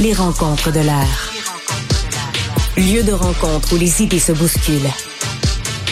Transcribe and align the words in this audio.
Les 0.00 0.12
rencontres 0.12 0.72
de 0.72 0.80
l'heure. 0.80 1.32
Lieu 2.76 3.04
de 3.04 3.12
rencontre 3.12 3.74
où 3.74 3.76
les 3.76 4.02
idées 4.02 4.18
se 4.18 4.32
bousculent. 4.32 4.90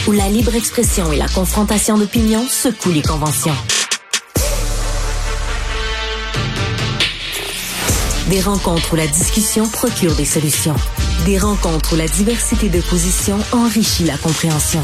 Où 0.08 0.12
la 0.12 0.28
libre 0.28 0.56
expression 0.56 1.12
et 1.12 1.16
la 1.16 1.28
confrontation 1.28 1.96
d'opinions 1.96 2.44
secouent 2.48 2.90
les 2.90 3.02
conventions. 3.02 3.54
Des 8.28 8.40
rencontres 8.40 8.92
où 8.92 8.96
la 8.96 9.06
discussion 9.06 9.68
procure 9.68 10.16
des 10.16 10.24
solutions. 10.24 10.76
Des 11.24 11.38
rencontres 11.38 11.94
où 11.94 11.96
la 11.96 12.08
diversité 12.08 12.68
de 12.68 12.80
positions 12.80 13.38
enrichit 13.52 14.04
la 14.04 14.16
compréhension. 14.16 14.82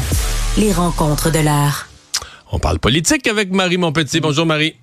Les 0.57 0.71
rencontres 0.71 1.29
de 1.29 1.39
l'heure. 1.39 1.87
On 2.51 2.59
parle 2.59 2.79
politique 2.79 3.27
avec 3.27 3.51
Marie 3.51 3.77
Monpetit. 3.77 4.21
Bonjour 4.21 4.45
Marie. 4.45 4.75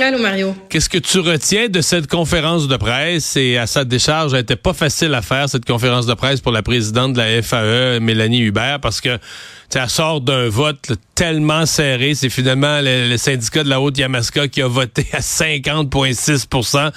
Allô 0.00 0.18
Mario. 0.18 0.56
Qu'est-ce 0.70 0.88
que 0.88 0.98
tu 0.98 1.20
retiens 1.20 1.68
de 1.68 1.80
cette 1.80 2.08
conférence 2.08 2.66
de 2.66 2.76
presse? 2.76 3.36
Et 3.36 3.58
à 3.58 3.68
sa 3.68 3.84
décharge, 3.84 4.32
elle 4.34 4.40
n'était 4.40 4.56
pas 4.56 4.72
facile 4.72 5.14
à 5.14 5.22
faire 5.22 5.48
cette 5.48 5.64
conférence 5.64 6.04
de 6.06 6.14
presse 6.14 6.40
pour 6.40 6.50
la 6.50 6.62
présidente 6.62 7.12
de 7.12 7.18
la 7.18 7.40
FAE, 7.40 8.00
Mélanie 8.00 8.40
Hubert, 8.40 8.80
parce 8.80 9.00
que 9.00 9.20
ça 9.68 9.88
sort 9.88 10.20
d'un 10.20 10.48
vote 10.48 10.92
tellement 11.14 11.66
serré. 11.66 12.14
C'est 12.14 12.28
finalement 12.28 12.80
le, 12.82 13.16
syndicat 13.16 13.64
de 13.64 13.68
la 13.68 13.80
Haute-Yamaska 13.80 14.48
qui 14.48 14.62
a 14.62 14.68
voté 14.68 15.06
à 15.12 15.20
50,6% 15.20 16.92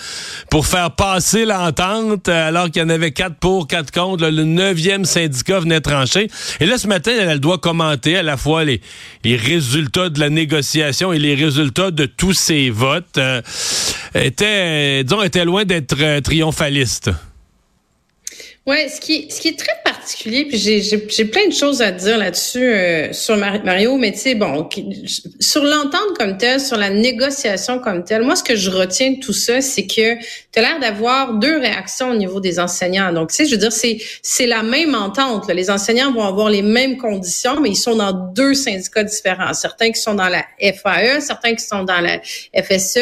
pour 0.50 0.66
faire 0.66 0.92
passer 0.92 1.46
l'entente, 1.46 2.28
alors 2.30 2.70
qu'il 2.70 2.82
y 2.82 2.86
en 2.86 2.90
avait 2.90 3.12
4 3.12 3.36
pour, 3.36 3.68
4 3.68 3.92
contre. 3.92 4.28
le 4.28 4.44
neuvième 4.44 5.06
syndicat 5.06 5.60
venait 5.60 5.82
trancher. 5.82 6.30
Et 6.60 6.66
là, 6.66 6.78
ce 6.78 6.88
matin, 6.88 7.12
elle, 7.20 7.40
doit 7.40 7.58
commenter 7.58 8.18
à 8.18 8.24
la 8.24 8.38
fois 8.38 8.64
les, 8.64 8.82
les, 9.24 9.36
résultats 9.36 10.10
de 10.10 10.20
la 10.20 10.30
négociation 10.30 11.14
et 11.14 11.20
les 11.20 11.36
résultats 11.36 11.92
de 11.92 12.06
tous 12.06 12.34
ces 12.34 12.70
votes. 12.70 13.18
Euh, 13.18 13.42
était, 14.16 15.04
disons, 15.04 15.24
était 15.24 15.46
loin 15.46 15.66
d'être 15.66 15.96
euh, 16.00 16.22
triomphaliste. 16.22 17.12
Ouais, 18.68 18.90
ce 18.90 19.00
qui, 19.00 19.32
ce 19.32 19.40
qui 19.40 19.48
est 19.48 19.58
très 19.58 19.82
particulier, 19.86 20.44
puis 20.44 20.58
j'ai 20.58 21.26
plein 21.26 21.48
de 21.48 21.54
choses 21.54 21.82
à 21.82 21.92
dire 21.92 22.18
là-dessus 22.18 22.66
euh, 22.66 23.14
sur 23.14 23.38
Mario, 23.38 23.96
mais 23.96 24.12
tu 24.12 24.18
sais, 24.18 24.36
bon, 24.36 24.68
sur 25.40 25.64
l'entente 25.64 26.18
comme 26.18 26.38
telle, 26.38 26.60
sur 26.60 26.76
la 26.76 26.90
négociation 26.90 27.80
comme 27.80 28.04
telle, 28.04 28.24
moi, 28.24 28.36
ce 28.36 28.44
que 28.44 28.58
je 28.58 28.70
retiens 28.70 29.12
de 29.12 29.20
tout 29.22 29.32
ça, 29.32 29.62
c'est 29.62 29.88
que 29.88 30.16
tu 30.16 30.60
as 30.60 30.62
l'air 30.62 30.80
d'avoir 30.82 31.36
deux 31.36 31.58
réactions 31.60 32.12
au 32.12 32.16
niveau 32.16 32.42
des 32.42 32.60
enseignants. 32.60 33.14
Donc, 33.14 33.30
tu 33.30 33.36
sais, 33.38 33.46
je 33.46 33.52
veux 33.52 33.58
dire, 33.58 33.72
c'est 33.72 34.00
c'est 34.22 34.48
la 34.48 34.64
même 34.64 34.96
entente. 34.96 35.48
Là. 35.48 35.54
Les 35.54 35.70
enseignants 35.70 36.12
vont 36.12 36.26
avoir 36.26 36.50
les 36.50 36.62
mêmes 36.62 36.98
conditions, 36.98 37.62
mais 37.62 37.70
ils 37.70 37.76
sont 37.76 37.96
dans 37.96 38.12
deux 38.12 38.54
syndicats 38.54 39.04
différents. 39.04 39.54
Certains 39.54 39.94
qui 39.94 40.02
sont 40.02 40.14
dans 40.14 40.28
la 40.28 40.44
FAE, 40.60 41.22
certains 41.22 41.56
qui 41.56 41.64
sont 41.64 41.86
dans 41.86 42.02
la 42.02 42.20
FSE. 42.54 43.00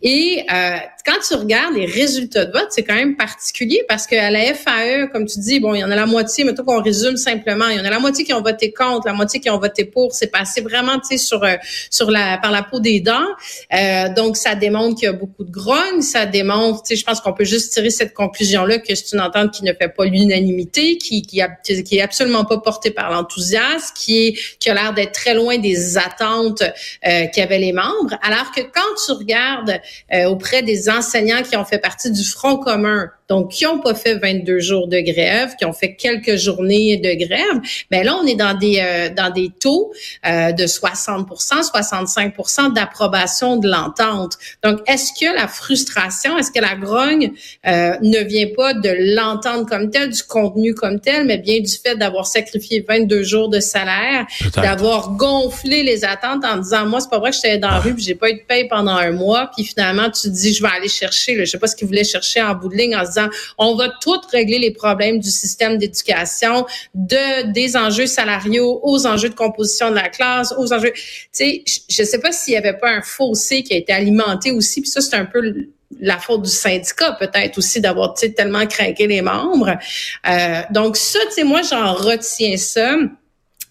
Et 0.00 0.46
euh, 0.50 0.76
quand 1.04 1.18
tu 1.26 1.34
regardes 1.34 1.74
les 1.74 1.86
résultats 1.86 2.44
de 2.44 2.52
vote, 2.52 2.68
c'est 2.70 2.82
quand 2.82 2.94
même 2.94 3.16
particulier 3.16 3.82
parce 3.88 4.06
qu'à 4.06 4.30
la 4.30 4.54
FAE, 4.54 5.08
comme 5.12 5.26
tu 5.26 5.40
dis, 5.40 5.60
bon, 5.60 5.74
il 5.74 5.80
y 5.80 5.84
en 5.84 5.90
a 5.90 5.96
la 5.96 6.06
moitié, 6.06 6.44
mais 6.44 6.54
tout 6.54 6.64
qu'on 6.64 6.82
résume 6.82 7.16
simplement, 7.16 7.68
il 7.68 7.78
y 7.78 7.80
en 7.80 7.84
a 7.84 7.90
la 7.90 7.98
moitié 7.98 8.24
qui 8.24 8.32
ont 8.32 8.42
voté 8.42 8.72
contre, 8.72 9.06
la 9.06 9.12
moitié 9.12 9.40
qui 9.40 9.50
ont 9.50 9.58
voté 9.58 9.84
pour. 9.84 10.12
C'est 10.12 10.30
passé 10.30 10.60
vraiment, 10.60 10.98
tu 10.98 11.08
sais, 11.10 11.16
sur 11.18 11.42
euh, 11.44 11.56
sur 11.90 12.10
la 12.10 12.38
par 12.38 12.50
la 12.50 12.62
peau 12.62 12.80
des 12.80 13.00
dents. 13.00 13.26
Euh, 13.74 14.12
donc, 14.14 14.36
ça 14.36 14.54
démontre 14.54 14.96
qu'il 14.96 15.06
y 15.06 15.08
a 15.08 15.12
beaucoup 15.12 15.44
de 15.44 15.50
grogne. 15.50 16.02
Ça 16.02 16.26
démontre, 16.26 16.82
tu 16.82 16.88
sais, 16.88 16.96
je 16.96 17.04
pense 17.04 17.20
qu'on 17.20 17.32
peut 17.32 17.44
juste 17.44 17.72
tirer 17.72 17.90
cette 17.90 18.14
conclusion-là 18.14 18.78
que 18.78 18.94
c'est 18.94 19.12
une 19.12 19.20
entente 19.20 19.52
qui 19.52 19.64
ne 19.64 19.72
fait 19.72 19.88
pas 19.88 20.04
l'unanimité, 20.04 20.98
qui 20.98 21.22
qui, 21.22 21.42
qui 21.84 21.96
est 21.96 22.02
absolument 22.02 22.44
pas 22.44 22.58
portée 22.58 22.90
par 22.90 23.10
l'enthousiasme, 23.10 23.94
qui 23.96 24.26
est 24.26 24.32
qui 24.58 24.70
a 24.70 24.74
l'air 24.74 24.94
d'être 24.94 25.12
très 25.12 25.34
loin 25.34 25.58
des 25.58 25.98
attentes 25.98 26.62
euh, 26.62 27.26
qu'avaient 27.34 27.58
les 27.58 27.72
membres. 27.72 28.16
Alors 28.22 28.50
que 28.54 28.60
quand 28.60 28.80
tu 29.04 29.12
regardes 29.12 29.80
euh, 30.12 30.26
auprès 30.26 30.62
des 30.62 30.88
enseignants 30.92 31.42
qui 31.42 31.56
ont 31.56 31.64
fait 31.64 31.78
partie 31.78 32.10
du 32.10 32.24
Front 32.24 32.58
commun, 32.58 33.10
donc 33.32 33.50
qui 33.50 33.64
n'ont 33.64 33.78
pas 33.78 33.94
fait 33.94 34.16
22 34.16 34.58
jours 34.58 34.88
de 34.88 35.00
grève, 35.00 35.54
qui 35.58 35.64
ont 35.64 35.72
fait 35.72 35.94
quelques 35.94 36.36
journées 36.36 36.98
de 36.98 37.14
grève, 37.14 37.62
mais 37.90 38.04
là 38.04 38.14
on 38.22 38.26
est 38.26 38.34
dans 38.34 38.52
des 38.52 38.78
euh, 38.78 39.08
dans 39.08 39.30
des 39.30 39.48
taux 39.58 39.90
euh, 40.26 40.52
de 40.52 40.64
60% 40.64 41.24
65% 41.72 42.74
d'approbation 42.74 43.56
de 43.56 43.70
l'entente. 43.70 44.36
Donc 44.62 44.80
est-ce 44.86 45.12
que 45.18 45.34
la 45.34 45.48
frustration, 45.48 46.36
est-ce 46.36 46.50
que 46.50 46.60
la 46.60 46.74
grogne 46.74 47.32
euh, 47.66 47.96
ne 48.02 48.18
vient 48.18 48.48
pas 48.54 48.74
de 48.74 49.14
l'entente 49.16 49.66
comme 49.66 49.88
telle, 49.88 50.10
du 50.10 50.22
contenu 50.24 50.74
comme 50.74 51.00
tel, 51.00 51.24
mais 51.24 51.38
bien 51.38 51.60
du 51.60 51.72
fait 51.72 51.96
d'avoir 51.96 52.26
sacrifié 52.26 52.84
22 52.86 53.22
jours 53.22 53.48
de 53.48 53.60
salaire, 53.60 54.26
d'avoir 54.56 55.12
gonflé 55.12 55.84
les 55.84 56.04
attentes 56.04 56.44
en 56.44 56.58
disant 56.58 56.84
moi 56.84 57.00
c'est 57.00 57.08
pas 57.08 57.18
vrai 57.18 57.30
que 57.30 57.36
j'étais 57.36 57.56
dans 57.56 57.70
la 57.70 57.80
rue, 57.80 57.94
puis 57.94 58.04
j'ai 58.04 58.14
pas 58.14 58.28
eu 58.28 58.34
de 58.34 58.42
paye 58.46 58.68
pendant 58.68 58.96
un 58.96 59.12
mois, 59.12 59.50
puis 59.56 59.64
finalement 59.64 60.10
tu 60.10 60.28
dis 60.28 60.52
je 60.52 60.62
vais 60.62 60.68
aller 60.76 60.90
chercher, 60.90 61.34
là, 61.34 61.46
je 61.46 61.50
sais 61.52 61.58
pas 61.58 61.66
ce 61.66 61.76
qu'ils 61.76 61.88
voulaient 61.88 62.04
chercher 62.04 62.42
en 62.42 62.54
bout 62.54 62.68
de 62.68 62.76
ligne 62.76 62.94
en 62.94 63.06
se 63.06 63.12
disant 63.12 63.21
on 63.58 63.74
va 63.76 63.88
tout 64.00 64.20
régler 64.30 64.58
les 64.58 64.72
problèmes 64.72 65.18
du 65.18 65.30
système 65.30 65.78
d'éducation, 65.78 66.66
de 66.94 67.52
des 67.52 67.76
enjeux 67.76 68.06
salariaux 68.06 68.80
aux 68.82 69.06
enjeux 69.06 69.28
de 69.28 69.34
composition 69.34 69.90
de 69.90 69.96
la 69.96 70.08
classe, 70.08 70.54
aux 70.58 70.72
enjeux. 70.72 70.92
Tu 70.92 71.02
sais, 71.32 71.64
je 71.88 72.02
sais 72.02 72.18
pas 72.18 72.32
s'il 72.32 72.54
y 72.54 72.56
avait 72.56 72.76
pas 72.76 72.90
un 72.90 73.02
fossé 73.02 73.62
qui 73.62 73.74
a 73.74 73.76
été 73.76 73.92
alimenté 73.92 74.50
aussi, 74.50 74.80
puis 74.80 74.90
ça 74.90 75.00
c'est 75.00 75.16
un 75.16 75.26
peu 75.26 75.42
la 76.00 76.18
faute 76.18 76.42
du 76.42 76.50
syndicat 76.50 77.12
peut-être 77.12 77.58
aussi 77.58 77.80
d'avoir 77.80 78.14
tellement 78.14 78.66
craqué 78.66 79.06
les 79.06 79.22
membres. 79.22 79.76
Euh, 80.28 80.60
donc 80.70 80.96
ça, 80.96 81.18
tu 81.28 81.34
sais, 81.34 81.44
moi 81.44 81.60
j'en 81.62 81.94
retiens 81.94 82.56
ça. 82.56 82.96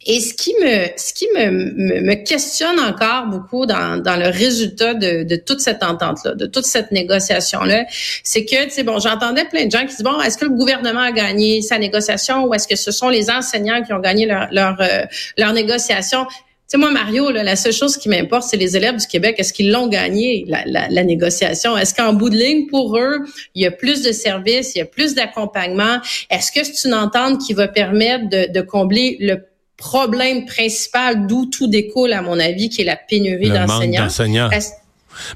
Et 0.06 0.20
ce 0.20 0.34
qui 0.34 0.54
me, 0.62 0.88
ce 0.98 1.14
qui 1.14 1.28
me, 1.36 2.02
me, 2.02 2.16
questionne 2.16 2.80
encore 2.80 3.28
beaucoup 3.28 3.66
dans, 3.66 4.02
dans 4.02 4.16
le 4.16 4.30
résultat 4.30 4.94
de, 4.96 5.24
de 5.24 5.36
toute 5.36 5.60
cette 5.60 5.84
entente-là, 5.84 6.34
de 6.34 6.48
toute 6.48 6.66
cette 6.66 6.92
négociation-là, 6.92 7.86
c'est 8.24 8.46
que, 8.46 8.64
tu 8.64 8.72
sais, 8.72 8.84
bon, 8.84 9.00
j'entendais 9.00 9.46
plein 9.46 9.66
de 9.66 9.72
gens 9.72 9.82
qui 9.82 9.88
disent, 9.88 10.04
bon, 10.04 10.20
est-ce 10.22 10.38
que 10.38 10.46
le 10.46 10.52
gouvernement 10.52 11.02
a 11.02 11.12
gagné 11.12 11.62
sa 11.62 11.78
négociation 11.78 12.46
ou 12.46 12.54
est-ce 12.54 12.68
que 12.68 12.76
ce 12.76 12.92
sont 12.92 13.10
les 13.10 13.30
enseignants 13.30 13.84
qui 13.84 13.94
ont 13.94 14.00
gagné 14.00 14.26
leur, 14.26 14.48
leur, 14.52 14.82
euh, 14.82 15.04
leur 15.38 15.54
négociation? 15.54 16.26
Tu 16.26 16.78
sais, 16.78 16.78
moi, 16.78 16.90
Mario, 16.90 17.30
là, 17.32 17.44
la 17.44 17.56
seule 17.56 17.74
chose 17.74 17.98
qui 17.98 18.10
m'importe, 18.10 18.44
c'est 18.44 18.58
les 18.58 18.78
élèves 18.78 18.96
du 18.96 19.06
Québec. 19.06 19.36
Est-ce 19.38 19.54
qu'ils 19.54 19.72
l'ont 19.72 19.88
gagné, 19.88 20.46
la, 20.48 20.64
la, 20.66 20.88
la 20.90 21.04
négociation? 21.04 21.78
Est-ce 21.78 21.94
qu'en 21.94 22.14
bout 22.14 22.30
de 22.30 22.38
ligne, 22.38 22.66
pour 22.68 22.98
eux, 22.98 23.20
il 23.56 23.62
y 23.62 23.66
a 23.68 23.72
plus 23.72 24.02
de 24.02 24.12
services, 24.14 24.74
il 24.74 24.80
y 24.80 24.82
a 24.82 24.86
plus 24.86 25.14
d'accompagnement? 25.14 25.98
Est-ce 26.30 26.52
que 26.52 26.64
c'est 26.64 26.88
une 26.88 26.94
entente 26.94 27.42
qui 27.46 27.54
va 27.54 27.68
permettre 27.68 28.30
de, 28.30 28.52
de 28.52 28.62
combler 28.62 29.18
le 29.20 29.51
problème 29.82 30.46
principal 30.46 31.28
d'où 31.28 31.48
tout 31.48 31.68
découle, 31.68 32.14
à 32.14 32.22
mon 32.22 32.40
avis, 32.40 32.70
qui 32.70 32.82
est 32.82 32.86
la 32.86 32.96
pénurie 32.96 33.50
d'enseignants. 33.50 34.08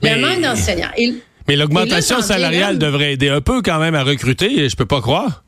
Le 0.01 0.21
manque 0.21 0.41
d'enseignants. 0.41 0.91
Mais 1.47 1.55
l'augmentation 1.55 2.21
salariale 2.21 2.77
devrait 2.79 3.13
aider 3.13 3.29
un 3.29 3.41
peu 3.41 3.61
quand 3.61 3.79
même 3.79 3.95
à 3.95 4.03
recruter, 4.03 4.69
je 4.69 4.75
peux 4.75 4.85
pas 4.85 5.01
croire. 5.01 5.43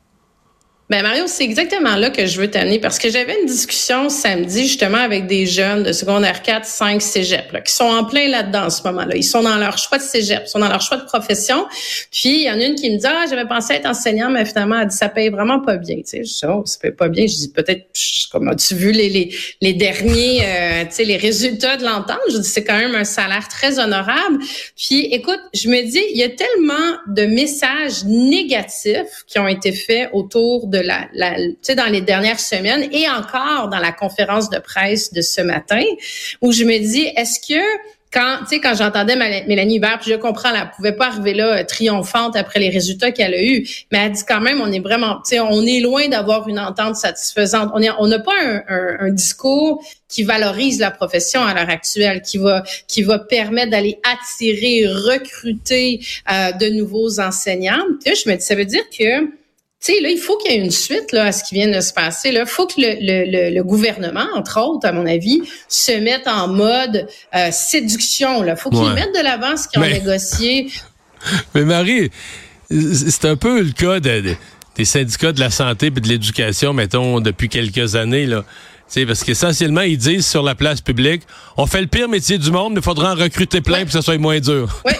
Ben 0.90 1.02
Mario, 1.02 1.24
c'est 1.26 1.44
exactement 1.44 1.96
là 1.96 2.08
que 2.08 2.24
je 2.24 2.40
veux 2.40 2.50
t'amener 2.50 2.78
parce 2.78 2.98
que 2.98 3.10
j'avais 3.10 3.38
une 3.42 3.46
discussion 3.46 4.08
samedi 4.08 4.62
justement 4.62 4.96
avec 4.96 5.26
des 5.26 5.44
jeunes 5.44 5.82
de 5.82 5.92
secondaire 5.92 6.40
4, 6.40 6.64
5, 6.64 7.02
cégep 7.02 7.52
là, 7.52 7.60
qui 7.60 7.74
sont 7.74 7.84
en 7.84 8.06
plein 8.06 8.26
là-dedans 8.26 8.64
en 8.64 8.70
ce 8.70 8.82
moment-là. 8.84 9.14
Ils 9.14 9.22
sont 9.22 9.42
dans 9.42 9.56
leur 9.56 9.76
choix 9.76 9.98
de 9.98 10.02
cégep, 10.02 10.44
ils 10.46 10.48
sont 10.48 10.60
dans 10.60 10.70
leur 10.70 10.80
choix 10.80 10.96
de 10.96 11.04
profession. 11.04 11.66
Puis 12.10 12.36
il 12.36 12.42
y 12.44 12.50
en 12.50 12.58
a 12.58 12.64
une 12.64 12.74
qui 12.74 12.90
me 12.90 12.96
dit 12.96 13.06
ah 13.06 13.26
j'avais 13.28 13.46
pensé 13.46 13.74
être 13.74 13.84
enseignant 13.84 14.30
mais 14.30 14.46
finalement 14.46 14.80
elle 14.80 14.88
dit 14.88 14.96
ça 14.96 15.10
paye 15.10 15.28
vraiment 15.28 15.60
pas 15.60 15.76
bien. 15.76 15.96
Tu 15.96 16.04
sais, 16.06 16.24
je 16.24 16.32
dis 16.32 16.40
oh 16.48 16.62
ça 16.64 16.78
paye 16.80 16.92
pas 16.92 17.08
bien. 17.08 17.26
Je 17.26 17.36
dis 17.36 17.52
peut-être 17.52 17.86
comme 18.32 18.48
as-tu 18.48 18.74
vu 18.74 18.90
les 18.90 19.10
les, 19.10 19.34
les 19.60 19.74
derniers 19.74 20.40
euh, 20.42 20.84
tu 20.84 20.92
sais 20.92 21.04
les 21.04 21.18
résultats 21.18 21.76
de 21.76 21.84
l'entente? 21.84 22.16
Je 22.30 22.38
dis 22.38 22.48
c'est 22.48 22.64
quand 22.64 22.78
même 22.78 22.94
un 22.94 23.04
salaire 23.04 23.46
très 23.48 23.78
honorable. 23.78 24.38
Puis 24.74 25.00
écoute, 25.12 25.40
je 25.52 25.68
me 25.68 25.82
dis 25.82 26.02
il 26.12 26.16
y 26.16 26.24
a 26.24 26.30
tellement 26.30 26.96
de 27.08 27.26
messages 27.26 28.04
négatifs 28.06 29.24
qui 29.26 29.38
ont 29.38 29.48
été 29.48 29.72
faits 29.72 30.08
autour 30.14 30.66
de 30.66 30.77
la, 30.80 31.08
la 31.12 31.36
tu 31.36 31.56
sais, 31.62 31.74
dans 31.74 31.86
les 31.86 32.00
dernières 32.00 32.40
semaines 32.40 32.88
et 32.92 33.08
encore 33.08 33.68
dans 33.68 33.78
la 33.78 33.92
conférence 33.92 34.50
de 34.50 34.58
presse 34.58 35.12
de 35.12 35.22
ce 35.22 35.40
matin, 35.40 35.82
où 36.40 36.52
je 36.52 36.64
me 36.64 36.78
dis, 36.78 37.06
est-ce 37.16 37.40
que 37.46 37.60
quand, 38.12 38.38
tu 38.40 38.54
sais, 38.54 38.60
quand 38.60 38.74
j'entendais 38.74 39.16
Mélanie 39.16 39.76
Hubert, 39.76 39.98
puis 40.00 40.10
je 40.10 40.16
comprends, 40.16 40.54
elle 40.54 40.70
pouvait 40.74 40.92
pas 40.92 41.08
arriver 41.08 41.34
là 41.34 41.58
euh, 41.58 41.64
triomphante 41.64 42.36
après 42.36 42.58
les 42.58 42.70
résultats 42.70 43.12
qu'elle 43.12 43.34
a 43.34 43.42
eus, 43.42 43.68
mais 43.92 43.98
elle 43.98 44.12
dit 44.12 44.22
quand 44.26 44.40
même, 44.40 44.60
on 44.60 44.72
est 44.72 44.80
vraiment, 44.80 45.16
tu 45.16 45.36
sais, 45.36 45.40
on 45.40 45.62
est 45.66 45.80
loin 45.80 46.08
d'avoir 46.08 46.48
une 46.48 46.58
entente 46.58 46.96
satisfaisante. 46.96 47.70
On 47.74 47.82
on 47.98 48.06
n'a 48.06 48.18
pas 48.18 48.32
un, 48.40 48.62
un, 49.00 49.10
discours 49.10 49.82
qui 50.08 50.22
valorise 50.22 50.78
la 50.78 50.90
profession 50.90 51.42
à 51.42 51.54
l'heure 51.54 51.68
actuelle, 51.68 52.22
qui 52.22 52.38
va, 52.38 52.62
qui 52.86 53.02
va 53.02 53.18
permettre 53.18 53.70
d'aller 53.70 53.98
attirer, 54.04 54.86
recruter 54.86 56.00
euh, 56.30 56.52
de 56.52 56.68
nouveaux 56.68 57.20
enseignants. 57.20 57.84
Tu 58.02 58.14
sais, 58.14 58.22
je 58.24 58.30
me 58.30 58.36
dis, 58.36 58.42
ça 58.42 58.54
veut 58.54 58.64
dire 58.64 58.84
que 58.96 59.28
tu 59.80 59.92
sais, 59.92 60.00
là, 60.00 60.08
il 60.08 60.18
faut 60.18 60.36
qu'il 60.38 60.50
y 60.50 60.54
ait 60.54 60.58
une 60.58 60.72
suite 60.72 61.12
là, 61.12 61.26
à 61.26 61.32
ce 61.32 61.44
qui 61.44 61.54
vient 61.54 61.70
de 61.70 61.80
se 61.80 61.92
passer. 61.92 62.30
Il 62.30 62.44
faut 62.46 62.66
que 62.66 62.74
le, 62.78 62.96
le, 63.00 63.54
le, 63.54 63.62
gouvernement, 63.62 64.26
entre 64.34 64.60
autres, 64.60 64.88
à 64.88 64.92
mon 64.92 65.06
avis, 65.06 65.40
se 65.68 65.92
mette 65.92 66.26
en 66.26 66.48
mode 66.48 67.06
euh, 67.36 67.50
séduction. 67.52 68.44
Il 68.44 68.56
faut 68.56 68.70
qu'ils 68.70 68.92
mettent 68.92 69.14
de 69.14 69.22
l'avant 69.22 69.56
ce 69.56 69.68
qu'ils 69.68 69.80
ont 69.80 69.86
négocié. 69.86 70.68
Mais 71.54 71.64
Marie, 71.64 72.10
c'est 72.70 73.24
un 73.26 73.36
peu 73.36 73.62
le 73.62 73.70
cas 73.70 74.00
des 74.00 74.84
syndicats 74.84 75.32
de 75.32 75.40
la 75.40 75.50
santé 75.50 75.86
et 75.86 75.90
de 75.90 76.08
l'éducation, 76.08 76.72
mettons, 76.72 77.20
depuis 77.20 77.48
quelques 77.48 77.94
années. 77.94 78.26
Là. 78.26 78.44
sais, 78.88 79.06
parce 79.06 79.22
qu'essentiellement, 79.22 79.82
ils 79.82 79.96
disent 79.98 80.26
sur 80.26 80.42
la 80.42 80.56
place 80.56 80.80
publique, 80.80 81.22
on 81.56 81.66
fait 81.66 81.82
le 81.82 81.86
pire 81.86 82.08
métier 82.08 82.38
du 82.38 82.50
monde, 82.50 82.72
mais 82.72 82.80
il 82.80 82.84
faudra 82.84 83.12
en 83.12 83.16
recruter 83.16 83.60
plein 83.60 83.78
pour 83.78 83.86
que 83.86 83.92
ça 83.92 84.02
soit 84.02 84.18
moins 84.18 84.40
dur. 84.40 84.82
Oui. 84.84 84.92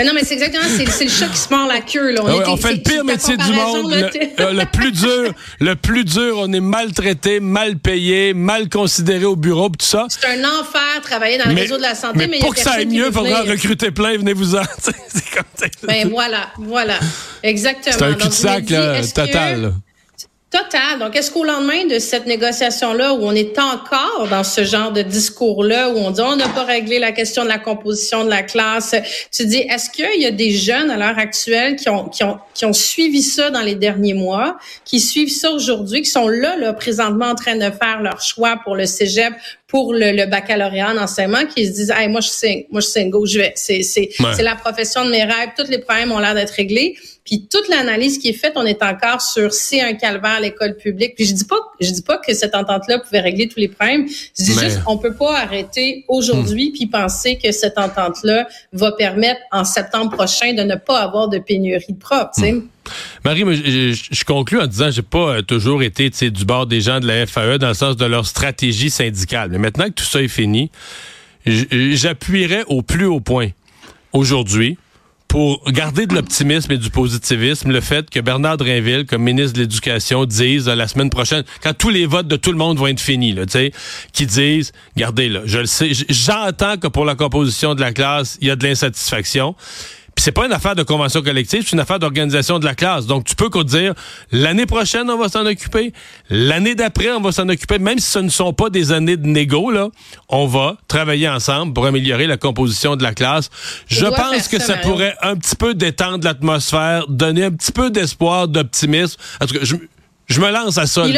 Mais 0.00 0.06
non, 0.06 0.12
mais 0.14 0.24
c'est 0.24 0.32
exactement, 0.32 0.64
c'est 0.66 1.04
le 1.04 1.10
chat 1.10 1.26
qui 1.26 1.36
se 1.36 1.52
mord 1.52 1.68
la 1.68 1.82
queue. 1.82 2.12
Là. 2.12 2.22
On, 2.24 2.40
ah 2.40 2.44
on 2.52 2.56
fait 2.56 2.72
le 2.72 2.80
pire 2.80 3.04
métier 3.04 3.36
du 3.36 3.52
monde. 3.52 3.92
Le, 3.92 4.58
le, 4.58 4.64
plus 4.64 4.92
dur, 4.92 5.34
le 5.60 5.76
plus 5.76 6.04
dur, 6.04 6.36
on 6.38 6.50
est 6.54 6.60
maltraité, 6.60 7.38
mal 7.38 7.76
payé, 7.76 8.32
mal 8.32 8.70
considéré 8.70 9.26
au 9.26 9.36
bureau, 9.36 9.68
tout 9.68 9.84
ça. 9.84 10.06
C'est 10.08 10.26
un 10.26 10.42
enfer 10.42 11.02
travailler 11.02 11.36
dans 11.36 11.50
le 11.50 11.54
réseau 11.54 11.76
de 11.76 11.82
la 11.82 11.94
santé, 11.94 12.20
mais, 12.20 12.28
mais 12.28 12.38
pour 12.38 12.54
que 12.54 12.60
ça 12.60 12.72
aille 12.72 12.86
mieux, 12.86 13.08
il 13.08 13.12
faudra 13.12 13.42
recruter 13.42 13.90
plein, 13.90 14.16
venez-vous-en. 14.16 14.62
c'est 14.78 15.30
comme 15.34 15.68
Ben 15.82 16.08
voilà, 16.08 16.48
voilà, 16.56 16.98
exactement. 17.42 17.94
C'est 18.30 18.48
un 18.48 18.62
cul-de-sac 18.62 19.12
total. 19.12 19.74
Total. 20.50 20.98
Donc, 20.98 21.14
est-ce 21.14 21.30
qu'au 21.30 21.44
lendemain 21.44 21.84
de 21.86 22.00
cette 22.00 22.26
négociation-là, 22.26 23.14
où 23.14 23.20
on 23.22 23.32
est 23.36 23.56
encore 23.56 24.26
dans 24.28 24.42
ce 24.42 24.64
genre 24.64 24.90
de 24.90 25.00
discours-là, 25.00 25.90
où 25.90 25.98
on 25.98 26.10
dit 26.10 26.20
on 26.20 26.34
n'a 26.34 26.48
pas 26.48 26.64
réglé 26.64 26.98
la 26.98 27.12
question 27.12 27.44
de 27.44 27.48
la 27.48 27.58
composition 27.58 28.24
de 28.24 28.30
la 28.30 28.42
classe, 28.42 28.96
tu 29.30 29.46
dis, 29.46 29.58
est-ce 29.58 29.90
qu'il 29.90 30.20
y 30.20 30.26
a 30.26 30.32
des 30.32 30.50
jeunes 30.50 30.90
à 30.90 30.96
l'heure 30.96 31.18
actuelle 31.20 31.76
qui 31.76 31.88
ont, 31.88 32.08
qui 32.08 32.24
ont, 32.24 32.40
qui 32.52 32.64
ont 32.64 32.72
suivi 32.72 33.22
ça 33.22 33.50
dans 33.50 33.60
les 33.60 33.76
derniers 33.76 34.14
mois, 34.14 34.58
qui 34.84 34.98
suivent 34.98 35.30
ça 35.30 35.52
aujourd'hui, 35.52 36.02
qui 36.02 36.10
sont 36.10 36.26
là, 36.26 36.56
là, 36.56 36.72
présentement 36.72 37.26
en 37.26 37.36
train 37.36 37.54
de 37.54 37.70
faire 37.70 38.02
leur 38.02 38.20
choix 38.20 38.58
pour 38.64 38.74
le 38.74 38.86
cégep, 38.86 39.32
pour 39.68 39.94
le, 39.94 40.26
baccalauréat 40.26 40.90
en 40.90 40.98
enseignement, 40.98 41.46
qui 41.46 41.64
se 41.64 41.72
disent, 41.72 41.92
hey, 41.96 42.08
moi, 42.08 42.20
je 42.20 42.28
signe, 42.28 42.64
moi, 42.72 42.80
je 42.80 42.88
signe, 42.88 43.08
go, 43.08 43.24
je 43.24 43.38
vais. 43.38 43.52
C'est, 43.54 43.84
c'est, 43.84 44.10
c'est 44.34 44.42
la 44.42 44.56
profession 44.56 45.04
de 45.04 45.10
mes 45.10 45.22
rêves. 45.22 45.50
Tous 45.56 45.68
les 45.70 45.78
problèmes 45.78 46.10
ont 46.10 46.18
l'air 46.18 46.34
d'être 46.34 46.50
réglés. 46.50 46.96
Puis 47.24 47.46
toute 47.50 47.68
l'analyse 47.68 48.18
qui 48.18 48.28
est 48.28 48.34
faite, 48.34 48.54
on 48.56 48.64
est 48.64 48.82
encore 48.82 49.20
sur 49.20 49.52
c'est 49.52 49.80
un 49.80 49.94
calvaire 49.94 50.40
l'école 50.40 50.76
publique. 50.76 51.14
Puis 51.14 51.26
je 51.26 51.34
dis 51.34 51.44
pas 51.44 51.56
je 51.80 51.90
dis 51.90 52.02
pas 52.02 52.18
que 52.18 52.34
cette 52.34 52.54
entente-là 52.54 52.98
pouvait 52.98 53.20
régler 53.20 53.48
tous 53.48 53.60
les 53.60 53.68
problèmes. 53.68 54.06
Je 54.08 54.44
dis 54.44 54.52
juste 54.52 54.80
on 54.86 54.98
peut 54.98 55.14
pas 55.14 55.38
arrêter 55.38 56.04
aujourd'hui 56.08 56.70
hmm. 56.70 56.72
puis 56.72 56.86
penser 56.86 57.38
que 57.42 57.52
cette 57.52 57.78
entente-là 57.78 58.48
va 58.72 58.92
permettre 58.92 59.40
en 59.52 59.64
septembre 59.64 60.10
prochain 60.16 60.54
de 60.54 60.62
ne 60.62 60.76
pas 60.76 61.00
avoir 61.00 61.28
de 61.28 61.38
pénurie 61.38 61.84
de 61.92 61.98
profs. 61.98 62.38
Hmm. 62.38 62.62
Marie, 63.24 63.44
je, 63.54 63.92
je, 64.10 64.24
conclue 64.24 64.58
en 64.58 64.66
disant 64.66 64.90
j'ai 64.90 65.02
pas 65.02 65.36
euh, 65.36 65.42
toujours 65.42 65.82
été 65.82 66.10
du 66.10 66.44
bord 66.44 66.66
des 66.66 66.80
gens 66.80 66.98
de 66.98 67.06
la 67.06 67.26
FAE 67.26 67.58
dans 67.58 67.68
le 67.68 67.74
sens 67.74 67.96
de 67.96 68.04
leur 68.04 68.26
stratégie 68.26 68.90
syndicale. 68.90 69.50
Mais 69.50 69.58
maintenant 69.58 69.84
que 69.84 69.92
tout 69.92 70.04
ça 70.04 70.20
est 70.22 70.28
fini, 70.28 70.70
j'appuierai 71.46 72.64
au 72.66 72.82
plus 72.82 73.06
haut 73.06 73.20
point 73.20 73.50
aujourd'hui 74.12 74.76
pour 75.30 75.62
garder 75.70 76.08
de 76.08 76.14
l'optimisme 76.16 76.72
et 76.72 76.76
du 76.76 76.90
positivisme, 76.90 77.70
le 77.70 77.80
fait 77.80 78.10
que 78.10 78.18
Bernard 78.18 78.56
Drinville, 78.56 79.06
comme 79.06 79.22
ministre 79.22 79.52
de 79.52 79.60
l'Éducation, 79.60 80.24
dise 80.24 80.68
euh, 80.68 80.74
la 80.74 80.88
semaine 80.88 81.08
prochaine, 81.08 81.44
quand 81.62 81.72
tous 81.72 81.88
les 81.88 82.04
votes 82.04 82.26
de 82.26 82.34
tout 82.34 82.50
le 82.50 82.58
monde 82.58 82.78
vont 82.78 82.88
être 82.88 82.98
finis, 82.98 83.32
là, 83.32 83.44
qui 84.12 84.26
disent, 84.26 84.72
regardez, 84.96 85.28
là, 85.28 85.42
je 85.44 85.58
le 85.58 85.66
sais, 85.66 85.92
j'entends 86.08 86.78
que 86.78 86.88
pour 86.88 87.04
la 87.04 87.14
composition 87.14 87.76
de 87.76 87.80
la 87.80 87.92
classe, 87.92 88.38
il 88.40 88.48
y 88.48 88.50
a 88.50 88.56
de 88.56 88.66
l'insatisfaction 88.66 89.54
c'est 90.20 90.32
pas 90.32 90.46
une 90.46 90.52
affaire 90.52 90.74
de 90.74 90.82
convention 90.82 91.22
collective, 91.22 91.62
c'est 91.64 91.72
une 91.72 91.80
affaire 91.80 91.98
d'organisation 91.98 92.58
de 92.58 92.64
la 92.64 92.74
classe. 92.74 93.06
Donc, 93.06 93.24
tu 93.24 93.34
peux 93.34 93.48
quoi 93.48 93.64
dire, 93.64 93.94
l'année 94.30 94.66
prochaine, 94.66 95.10
on 95.10 95.16
va 95.16 95.28
s'en 95.28 95.46
occuper, 95.46 95.92
l'année 96.28 96.74
d'après, 96.74 97.10
on 97.12 97.20
va 97.20 97.32
s'en 97.32 97.48
occuper, 97.48 97.78
même 97.78 97.98
si 97.98 98.10
ce 98.10 98.18
ne 98.18 98.28
sont 98.28 98.52
pas 98.52 98.70
des 98.70 98.92
années 98.92 99.16
de 99.16 99.26
négo, 99.26 99.70
là, 99.70 99.88
on 100.28 100.46
va 100.46 100.76
travailler 100.88 101.28
ensemble 101.28 101.72
pour 101.72 101.86
améliorer 101.86 102.26
la 102.26 102.36
composition 102.36 102.96
de 102.96 103.02
la 103.02 103.14
classe. 103.14 103.50
Je 103.86 104.06
pense 104.06 104.48
que 104.48 104.60
ça, 104.60 104.76
pourrait 104.76 105.16
un 105.22 105.36
petit 105.36 105.56
peu 105.56 105.74
détendre 105.74 106.24
l'atmosphère, 106.24 107.06
donner 107.08 107.44
un 107.44 107.50
petit 107.50 107.72
peu 107.72 107.90
d'espoir, 107.90 108.48
d'optimisme. 108.48 109.18
En 109.40 109.46
tout 109.46 109.54
cas, 109.54 109.60
je, 109.62 109.76
je 110.26 110.40
me 110.40 110.50
lance 110.50 110.78
à 110.78 110.86
ça. 110.86 111.06
Il 111.06 111.16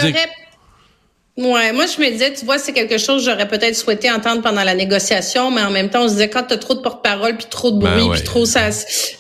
Ouais, 1.39 1.73
moi 1.73 1.87
je 1.87 1.99
me 1.99 2.11
disais, 2.11 2.35
tu 2.35 2.45
vois, 2.45 2.59
c'est 2.59 2.75
quelque 2.75 2.99
chose 2.99 3.25
que 3.25 3.31
j'aurais 3.31 3.49
peut-être 3.49 3.75
souhaité 3.75 4.11
entendre 4.11 4.43
pendant 4.43 4.65
la 4.65 4.75
négociation, 4.75 5.51
mais 5.51 5.63
en 5.63 5.71
même 5.71 5.89
temps, 5.89 6.03
on 6.05 6.09
se 6.09 6.13
disait 6.13 6.29
quand 6.29 6.43
t'as 6.43 6.59
trop 6.59 6.75
de 6.75 6.81
porte-parole, 6.81 7.39
puis 7.39 7.47
trop 7.49 7.71
de 7.71 7.79
ben 7.79 7.97
bruit, 7.97 8.11
puis 8.13 8.23
trop 8.23 8.45
ça. 8.45 8.69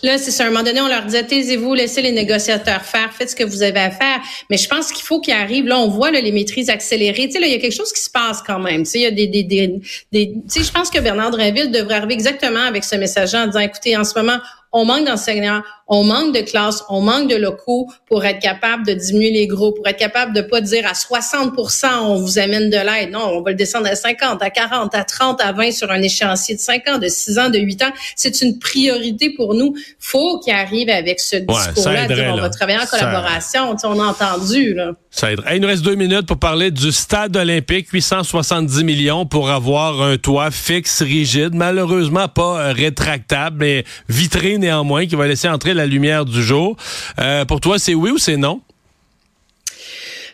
Là, 0.02 0.18
c'est 0.18 0.42
à 0.42 0.46
un 0.46 0.50
moment 0.50 0.62
donné, 0.62 0.82
on 0.82 0.88
leur 0.88 1.04
disait, 1.06 1.24
taisez-vous, 1.24 1.72
laissez 1.72 2.02
les 2.02 2.12
négociateurs 2.12 2.82
faire, 2.82 3.14
faites 3.14 3.30
ce 3.30 3.34
que 3.34 3.44
vous 3.44 3.62
avez 3.62 3.80
à 3.80 3.90
faire. 3.90 4.20
Mais 4.50 4.58
je 4.58 4.68
pense 4.68 4.92
qu'il 4.92 5.06
faut 5.06 5.22
qu'ils 5.22 5.32
arrivent. 5.32 5.66
Là, 5.66 5.78
on 5.78 5.88
voit 5.88 6.10
là, 6.10 6.20
les 6.20 6.32
maîtrises 6.32 6.68
accélérées. 6.68 7.28
Tu 7.28 7.32
sais, 7.32 7.40
là, 7.40 7.46
il 7.46 7.52
y 7.52 7.56
a 7.56 7.58
quelque 7.58 7.74
chose 7.74 7.94
qui 7.94 8.02
se 8.02 8.10
passe 8.10 8.42
quand 8.46 8.58
même. 8.58 8.82
Tu 8.82 8.90
sais, 8.90 8.98
il 8.98 9.02
y 9.04 9.06
a 9.06 9.10
des, 9.10 9.26
des, 9.26 9.42
des, 9.42 9.80
des 10.12 10.32
tu 10.32 10.40
sais, 10.48 10.64
je 10.64 10.70
pense 10.70 10.90
que 10.90 10.98
Bernard 10.98 11.30
Drinville 11.30 11.70
devrait 11.70 11.94
arriver 11.94 12.12
exactement 12.12 12.60
avec 12.60 12.84
ce 12.84 12.96
message 12.96 13.34
en 13.34 13.46
disant, 13.46 13.60
écoutez, 13.60 13.96
en 13.96 14.04
ce 14.04 14.18
moment, 14.18 14.36
on 14.72 14.84
manque 14.84 15.06
d'enseignants, 15.06 15.62
on 15.86 16.04
manque 16.04 16.34
de 16.34 16.40
classes, 16.40 16.82
on 16.88 17.00
manque 17.00 17.28
de 17.28 17.36
locaux 17.36 17.88
pour 18.06 18.24
être 18.24 18.40
capable 18.40 18.86
de 18.86 18.94
diminuer 18.94 19.30
les 19.30 19.46
gros, 19.46 19.72
pour 19.72 19.86
être 19.86 19.98
capable 19.98 20.34
de 20.34 20.40
pas 20.40 20.60
dire 20.60 20.86
à 20.86 20.92
60% 20.92 21.86
on 22.00 22.16
vous 22.16 22.38
amène 22.38 22.70
de 22.70 22.76
l'aide. 22.76 23.10
Non, 23.10 23.30
on 23.34 23.42
va 23.42 23.50
le 23.50 23.56
descendre 23.56 23.86
à 23.88 23.94
50, 23.94 24.42
à 24.42 24.50
40, 24.50 24.94
à 24.94 25.04
30, 25.04 25.40
à 25.40 25.52
20 25.52 25.72
sur 25.72 25.90
un 25.90 26.00
échéancier 26.00 26.54
de 26.54 26.60
5 26.60 26.88
ans, 26.88 26.98
de 26.98 27.08
6 27.08 27.38
ans, 27.38 27.50
de 27.50 27.58
8 27.58 27.82
ans. 27.82 27.92
C'est 28.16 28.40
une 28.40 28.58
priorité 28.58 29.30
pour 29.34 29.54
nous. 29.54 29.74
Faut 29.98 30.38
qu'il 30.40 30.54
arrive 30.54 30.88
avec 30.88 31.20
ce 31.20 31.36
discours-là, 31.36 32.06
on 32.32 32.40
va 32.40 32.50
travailler 32.50 32.78
en 32.78 32.86
collaboration. 32.86 33.76
On 33.84 34.00
a 34.00 34.04
entendu, 34.04 34.74
là. 34.74 34.92
Ça 35.14 35.30
aiderait. 35.30 35.56
il 35.56 35.60
nous 35.60 35.68
reste 35.68 35.82
deux 35.82 35.94
minutes 35.94 36.26
pour 36.26 36.38
parler 36.38 36.70
du 36.70 36.90
stade 36.90 37.36
olympique, 37.36 37.90
870 37.92 38.82
millions 38.82 39.26
pour 39.26 39.50
avoir 39.50 40.00
un 40.00 40.16
toit 40.16 40.50
fixe, 40.50 41.02
rigide, 41.02 41.54
malheureusement 41.54 42.28
pas 42.28 42.58
euh, 42.58 42.72
rétractable, 42.72 43.58
mais 43.58 43.84
vitré 44.08 44.56
néanmoins, 44.56 45.06
qui 45.06 45.14
va 45.14 45.26
laisser 45.26 45.50
entrer 45.50 45.74
la 45.74 45.84
lumière 45.84 46.24
du 46.24 46.42
jour. 46.42 46.76
Euh, 47.20 47.44
pour 47.44 47.60
toi, 47.60 47.78
c'est 47.78 47.92
oui 47.92 48.10
ou 48.10 48.16
c'est 48.16 48.38
non? 48.38 48.62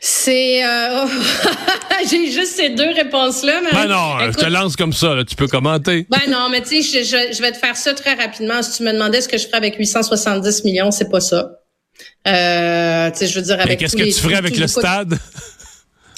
C'est 0.01 0.65
euh, 0.65 1.07
j'ai 2.09 2.31
juste 2.31 2.55
ces 2.55 2.69
deux 2.69 2.93
réponses 2.95 3.43
là. 3.43 3.61
Mais... 3.65 3.73
Ben 3.73 3.87
non, 3.89 4.31
je 4.31 4.37
te 4.37 4.47
lance 4.47 4.77
comme 4.77 4.93
ça. 4.93 5.17
tu 5.29 5.35
peux 5.35 5.49
commenter. 5.49 6.07
Ben 6.09 6.31
non, 6.31 6.49
mais 6.51 6.63
tu 6.63 6.85
sais, 6.85 7.03
je, 7.03 7.35
je, 7.35 7.43
vais 7.43 7.51
te 7.51 7.59
faire 7.59 7.75
ça 7.75 7.95
très 7.95 8.15
rapidement. 8.15 8.63
Si 8.63 8.77
tu 8.77 8.85
me 8.85 8.93
demandais 8.93 9.23
ce 9.23 9.29
que 9.29 9.39
je 9.39 9.47
ferais 9.47 9.57
avec 9.57 9.77
870 9.77 10.63
millions, 10.65 10.93
c'est 10.93 11.11
pas 11.11 11.21
ça. 11.21 11.51
Euh, 12.27 13.11
tu 13.11 13.19
sais, 13.19 13.27
je 13.27 13.39
veux 13.39 13.45
dire 13.45 13.61
avec. 13.61 13.79
Qu'est-ce 13.79 13.97
que 13.97 14.03
tu 14.03 14.13
ferais 14.13 14.35
avec 14.35 14.57
le 14.57 14.67
stade? 14.67 15.19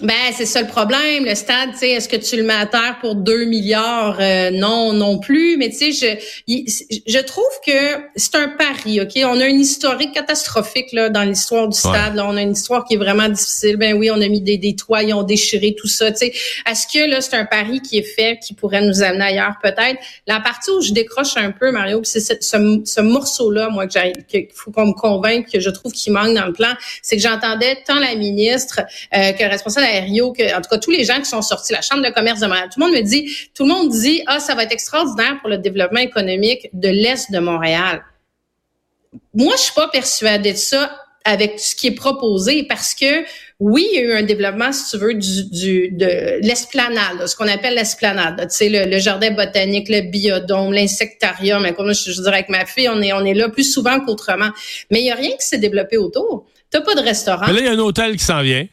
Ben, 0.02 0.14
c'est 0.35 0.47
ça 0.47 0.62
le 0.62 0.67
problème. 0.67 1.26
Le 1.26 1.35
stade, 1.35 1.73
tu 1.73 1.79
sais, 1.79 1.91
est-ce 1.91 2.08
que 2.08 2.17
tu 2.17 2.37
le 2.37 2.43
mets 2.43 2.55
à 2.55 2.67
terre 2.67 2.97
pour 3.00 3.14
2 3.14 3.44
milliards? 3.44 4.19
Euh, 4.19 4.50
non, 4.50 4.94
non 4.94 5.19
plus. 5.19 5.56
Mais 5.58 5.69
tu 5.69 5.93
sais, 5.93 6.19
je, 6.47 6.62
je 7.06 7.19
trouve 7.19 7.44
que 7.67 7.99
c'est 8.17 8.35
un 8.37 8.49
pari, 8.49 9.00
OK? 9.02 9.12
On 9.25 9.38
a 9.41 9.47
une 9.47 9.61
historique 9.61 10.12
catastrophique 10.12 10.93
là, 10.93 11.11
dans 11.11 11.23
l'histoire 11.23 11.69
du 11.69 11.76
stade. 11.76 12.14
Là. 12.14 12.26
On 12.26 12.37
a 12.37 12.43
une 12.43 12.52
histoire 12.52 12.85
qui 12.85 12.94
est 12.94 12.99
vraiment 12.99 13.29
difficile. 13.29 13.76
Ben 13.76 13.94
oui, 13.94 14.11
on 14.11 14.20
a 14.20 14.29
mis 14.29 14.41
des, 14.41 14.56
des 14.56 14.75
toits, 14.75 15.02
ils 15.02 15.12
ont 15.12 15.23
déchiré 15.23 15.75
tout 15.79 15.88
ça. 15.88 16.11
Tu 16.12 16.19
sais, 16.19 16.32
est-ce 16.67 16.87
que 16.87 17.08
là, 17.08 17.20
c'est 17.20 17.37
un 17.37 17.44
pari 17.44 17.81
qui 17.81 17.99
est 17.99 18.02
fait, 18.02 18.38
qui 18.38 18.55
pourrait 18.55 18.82
nous 18.82 19.02
amener 19.02 19.25
ailleurs 19.25 19.56
peut-être? 19.62 19.99
La 20.26 20.41
partie 20.41 20.70
où 20.70 20.81
je 20.81 20.93
décroche 20.93 21.37
un 21.37 21.50
peu, 21.50 21.73
Mario, 21.73 22.00
c'est 22.05 22.20
ce, 22.20 22.35
ce, 22.41 23.00
morceau-là, 23.00 23.69
moi, 23.69 23.87
que 23.87 24.23
qu'il 24.23 24.49
faut 24.55 24.70
qu'on 24.70 24.87
me 24.87 24.93
convainque, 24.93 25.50
que 25.50 25.61
je 25.61 25.70
trouve 25.70 25.93
qu'il 25.93 26.12
manque 26.12 26.35
dans 26.35 26.47
le 26.47 26.52
plan, 26.52 26.73
c'est 27.02 27.16
que 27.16 27.23
j'entendais 27.23 27.76
tant 27.87 27.99
la 27.99 28.14
ministre 28.14 28.80
euh, 29.14 29.33
que 29.33 29.42
le 29.42 29.50
responsable 29.50 29.89
En 29.99 30.61
tout 30.61 30.68
cas, 30.70 30.78
tous 30.78 30.90
les 30.90 31.04
gens 31.04 31.18
qui 31.18 31.26
sont 31.26 31.42
sortis, 31.42 31.73
la 31.73 31.82
Chambre 31.82 32.02
de 32.04 32.12
commerce 32.12 32.40
de 32.40 32.47
Montréal, 32.47 32.68
tout 32.73 32.80
le 32.80 32.87
monde 32.87 32.94
me 32.94 33.02
dit, 33.02 33.30
tout 33.54 33.64
le 33.64 33.70
monde 33.70 33.90
dit, 33.90 34.23
ah, 34.26 34.40
ça 34.40 34.54
va 34.54 34.64
être 34.64 34.73
extraordinaire 34.73 35.38
pour 35.40 35.49
le 35.49 35.59
développement 35.59 36.00
économique 36.00 36.68
de 36.73 36.88
l'Est 36.88 37.30
de 37.30 37.38
Montréal. 37.38 38.02
Moi, 39.35 39.54
je 39.56 39.62
suis 39.62 39.75
pas 39.75 39.88
persuadée 39.88 40.52
de 40.52 40.59
ça 40.59 40.90
avec 41.25 41.61
ce 41.61 41.75
qui 41.75 41.88
est 41.88 41.94
proposé 41.94 42.62
parce 42.64 42.94
que 42.94 43.25
oui, 43.59 43.87
il 43.92 43.94
y 43.94 43.99
a 43.99 44.02
eu 44.02 44.12
un 44.14 44.23
développement, 44.23 44.73
si 44.73 44.90
tu 44.90 44.97
veux, 44.97 45.14
du, 45.14 45.90
de 45.90 46.40
l'esplanade, 46.40 47.26
ce 47.26 47.37
qu'on 47.37 47.47
appelle 47.47 47.75
l'esplanade. 47.75 48.40
Tu 48.49 48.56
sais, 48.56 48.68
le, 48.70 48.99
jardin 48.99 49.32
botanique, 49.32 49.88
le 49.90 50.00
biodôme, 50.00 50.73
l'insectarium. 50.73 51.70
Comme 51.75 51.92
je, 51.92 52.11
je 52.11 52.23
dirais 52.23 52.37
avec 52.37 52.49
ma 52.49 52.64
fille, 52.64 52.88
on 52.88 53.02
est 53.02 53.12
on 53.12 53.25
est 53.25 53.35
là 53.35 53.50
plus 53.50 53.70
souvent 53.70 54.00
qu'autrement. 54.00 54.50
Mais 54.90 55.00
il 55.00 55.06
y 55.06 55.11
a 55.11 55.14
rien 55.14 55.32
qui 55.32 55.47
s'est 55.47 55.59
développé 55.59 55.99
autour. 55.99 56.47
T'as 56.70 56.80
pas 56.80 56.94
de 56.94 57.02
restaurant. 57.02 57.47
Là, 57.47 57.59
il 57.59 57.64
y 57.64 57.68
a 57.68 57.73
un 57.73 57.78
hôtel 57.78 58.16
qui 58.16 58.25
s'en 58.25 58.42
vient. 58.42 58.66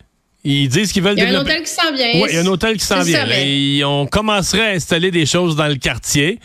Ils 0.50 0.70
disent 0.70 0.94
qu'ils 0.94 1.04
veulent 1.04 1.18
Il 1.18 1.24
y 1.24 1.27
a 1.27 1.30
un 1.30 1.42
hôtel 1.42 1.63
qui 1.63 1.72
s'en 1.72 1.92
vient. 1.94 2.08
Oui, 2.13 2.30
il 2.30 2.36
y 2.36 2.38
a 2.38 2.42
un 2.42 2.46
hôtel 2.46 2.77
qui 2.77 2.86
s'en 2.86 3.01
vient. 3.01 3.27
Et 3.30 3.84
on 3.84 4.08
commencerait 4.08 4.72
à 4.72 4.75
installer 4.75 5.12
des 5.12 5.25
choses 5.25 5.56
dans 5.56 5.68
le 5.68 5.75
quartier. 5.75 6.39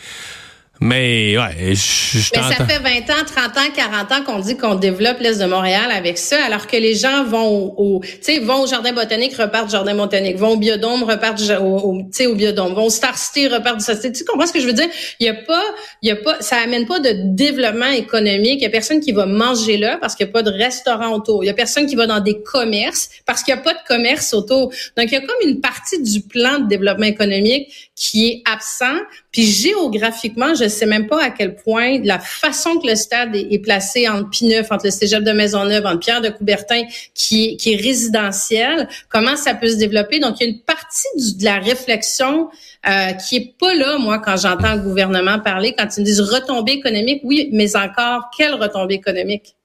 Mais 0.85 1.37
ouais, 1.37 1.75
je, 1.75 2.29
Mais 2.35 2.41
ça 2.41 2.65
fait 2.65 2.79
20 2.79 3.09
ans, 3.09 3.23
30 3.25 3.57
ans, 3.57 3.71
40 3.73 4.11
ans 4.11 4.23
qu'on 4.25 4.39
dit 4.39 4.57
qu'on 4.57 4.75
développe 4.75 5.21
l'Est 5.21 5.39
de 5.39 5.45
Montréal 5.45 5.89
avec 5.93 6.17
ça, 6.17 6.43
alors 6.43 6.67
que 6.67 6.75
les 6.75 6.93
gens 6.93 7.23
vont 7.23 7.73
au, 7.77 8.01
vont 8.41 8.63
au 8.63 8.67
jardin 8.67 8.91
botanique, 8.91 9.33
repartent 9.37 9.67
du 9.67 9.71
jardin 9.71 9.95
botanique, 9.95 10.35
vont 10.35 10.49
au 10.49 10.57
biodôme, 10.57 11.03
repartent 11.03 11.41
au, 11.61 11.63
au, 11.63 12.01
au 12.01 12.35
biodôme, 12.35 12.73
vont 12.73 12.87
au 12.87 12.89
Star 12.89 13.17
City, 13.17 13.47
repartent 13.47 13.77
du 13.77 13.83
Star 13.83 13.95
City. 13.95 14.11
Tu 14.11 14.25
comprends 14.25 14.45
ce 14.45 14.51
que 14.51 14.59
je 14.59 14.65
veux 14.65 14.73
dire? 14.73 14.89
Il 15.21 15.25
y 15.25 15.29
a 15.29 15.33
pas, 15.33 15.63
il 16.01 16.09
y 16.09 16.11
a 16.11 16.17
pas, 16.17 16.41
ça 16.41 16.57
amène 16.57 16.85
pas 16.85 16.99
de 16.99 17.13
développement 17.33 17.91
économique. 17.91 18.59
Il 18.59 18.63
y 18.63 18.67
a 18.67 18.69
personne 18.69 18.99
qui 18.99 19.13
va 19.13 19.25
manger 19.25 19.77
là 19.77 19.97
parce 20.01 20.15
qu'il 20.15 20.25
y 20.25 20.29
a 20.29 20.33
pas 20.33 20.43
de 20.43 20.51
restaurant 20.51 21.15
autour. 21.15 21.45
Il 21.45 21.47
y 21.47 21.49
a 21.49 21.53
personne 21.53 21.85
qui 21.85 21.95
va 21.95 22.07
dans 22.07 22.19
des 22.19 22.41
commerces 22.41 23.09
parce 23.25 23.41
qu'il 23.41 23.55
y 23.55 23.57
a 23.57 23.61
pas 23.61 23.73
de 23.73 23.87
commerce 23.87 24.33
autour. 24.33 24.73
Donc, 24.97 25.05
il 25.05 25.13
y 25.13 25.15
a 25.15 25.21
comme 25.21 25.47
une 25.49 25.61
partie 25.61 26.03
du 26.03 26.19
plan 26.19 26.59
de 26.59 26.67
développement 26.67 27.05
économique 27.05 27.91
qui 27.95 28.27
est 28.27 28.41
absent 28.51 28.99
Puis 29.33 29.47
géographiquement, 29.47 30.53
je 30.53 30.69
sais 30.69 30.85
même 30.85 31.07
pas 31.07 31.21
à 31.21 31.31
quel 31.31 31.55
point 31.55 31.99
la 32.03 32.19
façon 32.19 32.77
que 32.77 32.87
le 32.87 32.95
stade 32.95 33.35
est, 33.35 33.59
placé 33.59 34.07
entre 34.07 34.29
Pineuf, 34.29 34.71
entre 34.71 34.85
le 34.85 34.91
Cégep 34.91 35.23
de 35.23 35.31
Maisonneuve, 35.31 35.87
entre 35.87 35.99
Pierre 35.99 36.21
de 36.21 36.29
Coubertin, 36.29 36.83
qui 37.15 37.57
est, 37.65 37.75
résidentiel, 37.75 38.87
comment 39.09 39.35
ça 39.35 39.55
peut 39.55 39.69
se 39.69 39.75
développer? 39.75 40.19
Donc, 40.19 40.39
il 40.39 40.43
y 40.43 40.45
a 40.45 40.49
une 40.51 40.59
partie 40.59 41.07
de 41.17 41.43
la 41.43 41.57
réflexion 41.57 42.49
euh, 42.87 43.13
qui 43.13 43.37
est 43.37 43.55
pas 43.59 43.73
là, 43.73 43.97
moi, 43.97 44.19
quand 44.19 44.37
j'entends 44.37 44.75
le 44.75 44.81
gouvernement 44.81 45.39
parler, 45.39 45.73
quand 45.75 45.87
ils 45.97 46.01
me 46.01 46.05
disent 46.05 46.21
retombées 46.21 46.73
économiques, 46.73 47.21
oui, 47.23 47.49
mais 47.51 47.75
encore, 47.75 48.29
quelle 48.37 48.53
retombée 48.53 48.95
économique? 48.95 49.55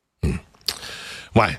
Ouais. 1.37 1.59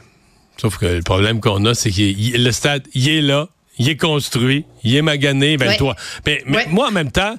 Sauf 0.58 0.80
que 0.80 0.88
le 0.88 1.04
problème 1.04 1.40
qu'on 1.40 1.64
a, 1.66 1.76
c'est 1.76 1.92
que 1.92 2.38
le 2.38 2.52
stade, 2.52 2.88
il 2.96 3.08
est 3.08 3.22
là, 3.22 3.50
il 3.80 3.90
est 3.90 3.98
construit, 3.98 4.66
il 4.84 4.96
est 4.96 5.02
magané, 5.02 5.58
ben 5.58 5.76
toi. 5.78 5.96
Mais, 6.26 6.44
moi, 6.70 6.90
en 6.90 6.92
même 6.92 7.12
temps, 7.12 7.36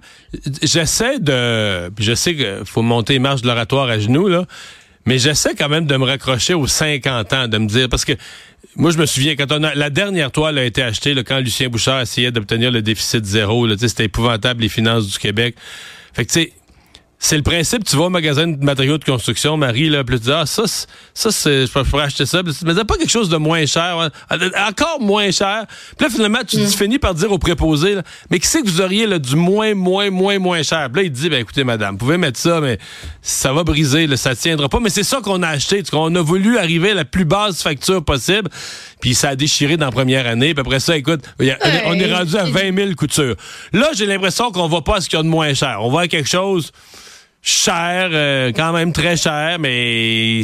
j'essaie 0.63 1.21
de... 1.21 1.93
Je 1.99 2.15
sais 2.15 2.35
qu'il 2.35 2.63
faut 2.65 2.83
monter 2.83 3.13
les 3.13 3.19
marches 3.19 3.43
de 3.43 3.47
l'oratoire 3.47 3.89
à 3.89 3.99
genoux, 3.99 4.27
là, 4.27 4.47
mais 5.05 5.19
j'essaie 5.19 5.55
quand 5.55 5.69
même 5.69 5.87
de 5.87 5.97
me 5.97 6.05
raccrocher 6.05 6.55
aux 6.55 6.67
50 6.67 7.33
ans, 7.35 7.49
de 7.49 7.59
me 7.59 7.67
dire... 7.67 7.89
Parce 7.89 8.05
que 8.05 8.15
moi, 8.77 8.91
je 8.91 8.99
me 8.99 9.07
souviens, 9.07 9.37
quand 9.37 9.53
on 9.53 9.63
a, 9.63 9.75
la 9.75 9.91
dernière 9.91 10.31
toile 10.31 10.59
a 10.59 10.65
été 10.65 10.83
achetée, 10.83 11.13
là, 11.13 11.23
quand 11.23 11.39
Lucien 11.41 11.69
Bouchard 11.69 12.01
essayait 12.01 12.33
d'obtenir 12.33 12.71
le 12.71 12.83
déficit 12.83 13.25
zéro, 13.25 13.69
c'était 13.77 14.05
épouvantable, 14.05 14.63
les 14.63 14.69
finances 14.69 15.09
du 15.09 15.19
Québec. 15.19 15.57
Fait 16.15 16.25
que, 16.25 16.33
tu 16.33 16.41
sais, 16.41 16.53
c'est 17.23 17.37
le 17.37 17.43
principe, 17.43 17.85
tu 17.85 17.97
vas 17.97 18.05
au 18.05 18.11
magasin 18.11 18.47
de 18.47 18.65
matériaux 18.65 18.97
de 18.97 19.05
construction, 19.05 19.59
Marie, 19.59 19.91
là, 19.91 20.03
puis 20.05 20.19
tu 20.19 20.25
dis, 20.25 20.33
ah, 20.33 20.47
ça, 20.47 20.63
ça, 21.13 21.31
c'est, 21.31 21.67
je 21.67 21.71
pourrais 21.71 22.05
acheter 22.05 22.25
ça. 22.25 22.43
Mais 22.43 22.53
c'est 22.53 22.85
pas 22.87 22.97
quelque 22.97 23.11
chose 23.11 23.29
de 23.29 23.37
moins 23.37 23.67
cher, 23.67 23.99
hein. 24.01 24.39
encore 24.67 25.03
moins 25.03 25.31
cher. 25.31 25.67
Puis 25.99 26.07
là, 26.07 26.11
finalement, 26.11 26.39
tu, 26.49 26.57
mm. 26.57 26.67
finis 26.69 26.99
par 26.99 27.13
dire 27.13 27.31
au 27.31 27.37
préposé, 27.37 27.97
mais 28.31 28.39
qui 28.39 28.47
c'est 28.47 28.63
que 28.63 28.67
vous 28.67 28.81
auriez, 28.81 29.07
là, 29.07 29.19
du 29.19 29.37
moins, 29.37 29.75
moins, 29.75 30.09
moins, 30.09 30.39
moins 30.39 30.63
cher? 30.63 30.89
Puis 30.91 31.03
là, 31.03 31.07
il 31.09 31.13
dit, 31.13 31.29
ben, 31.29 31.41
écoutez, 31.41 31.63
madame, 31.63 31.93
vous 31.93 31.99
pouvez 31.99 32.17
mettre 32.17 32.39
ça, 32.39 32.59
mais 32.63 32.79
ça 33.21 33.53
va 33.53 33.65
briser, 33.65 34.07
là, 34.07 34.17
ça 34.17 34.35
tiendra 34.35 34.71
pas. 34.71 34.81
Mais 34.81 34.91
c'est 34.91 35.03
ça 35.03 35.21
qu'on 35.21 35.43
a 35.43 35.49
acheté. 35.49 35.83
On 35.93 36.15
a 36.15 36.23
voulu 36.23 36.57
arriver 36.57 36.93
à 36.93 36.95
la 36.95 37.05
plus 37.05 37.27
basse 37.27 37.63
facture 37.63 38.03
possible. 38.03 38.49
Puis 39.03 39.15
ça 39.15 39.31
a 39.31 39.37
déchiré 39.37 39.77
dans 39.77 39.87
la 39.87 39.93
première 39.93 40.27
année. 40.27 40.55
Puis 40.55 40.63
après 40.63 40.81
ça, 40.81 40.97
écoute, 40.97 41.21
on 41.39 41.95
est 41.95 42.15
rendu 42.15 42.37
à 42.37 42.45
20 42.45 42.75
000 42.75 42.95
coutures. 42.95 43.37
Là, 43.75 43.91
j'ai 43.95 44.07
l'impression 44.07 44.51
qu'on 44.53 44.69
va 44.69 44.81
pas 44.81 44.97
à 44.97 45.01
ce 45.03 45.11
qu'il 45.11 45.19
y 45.19 45.21
a 45.21 45.23
de 45.23 45.29
moins 45.29 45.53
cher. 45.53 45.81
On 45.83 45.91
va 45.91 46.03
à 46.03 46.09
quelque 46.09 46.29
chose 46.29 46.73
cher, 47.43 48.11
euh, 48.13 48.53
quand 48.55 48.73
même 48.73 48.93
très 48.93 49.17
cher, 49.17 49.57
mais 49.59 50.43